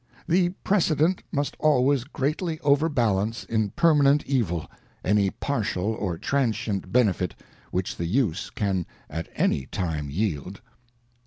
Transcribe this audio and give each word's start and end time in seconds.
ŌĆö 0.01 0.27
The 0.29 0.49
precedent 0.63 1.21
must 1.31 1.55
always 1.59 2.05
greatly 2.05 2.59
overbalance 2.61 3.43
in 3.43 3.69
permanent 3.69 4.25
evil 4.25 4.65
any 5.05 5.29
partial 5.29 5.93
or 5.93 6.17
transient 6.17 6.91
benefit 6.91 7.35
which 7.69 7.97
the 7.97 8.07
use 8.07 8.49
can 8.49 8.87
at 9.11 9.27
any 9.35 9.67
time 9.67 10.09
yield. 10.09 10.59